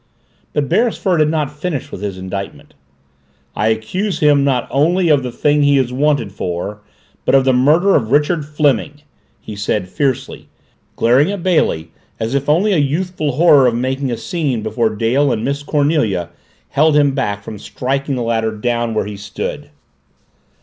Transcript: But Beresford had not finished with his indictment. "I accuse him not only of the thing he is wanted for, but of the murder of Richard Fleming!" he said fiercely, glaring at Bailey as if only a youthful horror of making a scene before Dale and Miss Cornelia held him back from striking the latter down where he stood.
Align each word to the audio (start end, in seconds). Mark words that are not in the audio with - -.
But 0.53 0.67
Beresford 0.67 1.19
had 1.19 1.29
not 1.29 1.55
finished 1.55 1.91
with 1.91 2.01
his 2.01 2.17
indictment. 2.17 2.73
"I 3.55 3.67
accuse 3.67 4.17
him 4.19 4.43
not 4.43 4.67
only 4.71 5.09
of 5.09 5.21
the 5.21 5.31
thing 5.31 5.61
he 5.61 5.77
is 5.77 5.93
wanted 5.93 6.31
for, 6.31 6.79
but 7.23 7.35
of 7.35 7.45
the 7.45 7.53
murder 7.53 7.95
of 7.95 8.09
Richard 8.11 8.43
Fleming!" 8.43 9.03
he 9.39 9.55
said 9.55 9.87
fiercely, 9.89 10.49
glaring 10.95 11.29
at 11.31 11.43
Bailey 11.43 11.91
as 12.19 12.33
if 12.33 12.49
only 12.49 12.73
a 12.73 12.77
youthful 12.77 13.33
horror 13.33 13.67
of 13.67 13.75
making 13.75 14.09
a 14.09 14.17
scene 14.17 14.63
before 14.63 14.89
Dale 14.95 15.31
and 15.31 15.45
Miss 15.45 15.61
Cornelia 15.61 16.29
held 16.69 16.97
him 16.97 17.11
back 17.13 17.43
from 17.43 17.59
striking 17.59 18.15
the 18.15 18.23
latter 18.23 18.49
down 18.51 18.95
where 18.95 19.05
he 19.05 19.15
stood. 19.17 19.69